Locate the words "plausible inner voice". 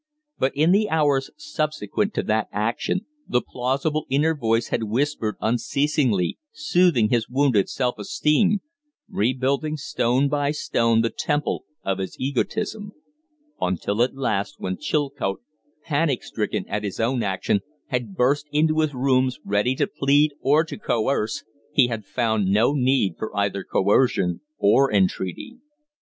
3.39-4.69